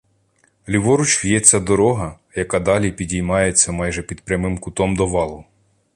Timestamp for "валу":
5.07-5.45